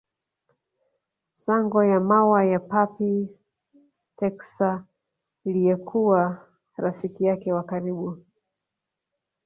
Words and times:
Sango 1.33 1.83
ya 1.91 1.99
mawa 1.99 2.39
ya 2.45 2.59
Papy 2.59 3.27
Texaliyekuwa 4.17 6.47
rafiki 6.77 7.23
yake 7.25 7.53
wa 7.53 7.63
karibu 7.63 8.17